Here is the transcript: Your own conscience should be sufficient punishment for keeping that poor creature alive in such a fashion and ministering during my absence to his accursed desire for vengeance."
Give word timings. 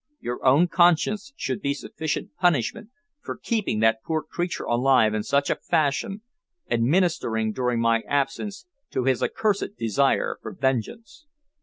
Your 0.19 0.43
own 0.43 0.67
conscience 0.67 1.31
should 1.35 1.61
be 1.61 1.75
sufficient 1.75 2.35
punishment 2.41 2.89
for 3.21 3.37
keeping 3.37 3.81
that 3.81 4.01
poor 4.03 4.23
creature 4.23 4.63
alive 4.63 5.13
in 5.13 5.21
such 5.21 5.51
a 5.51 5.55
fashion 5.55 6.23
and 6.65 6.85
ministering 6.85 7.51
during 7.53 7.79
my 7.79 8.01
absence 8.07 8.65
to 8.89 9.03
his 9.03 9.21
accursed 9.21 9.77
desire 9.77 10.39
for 10.41 10.53
vengeance." 10.55 11.27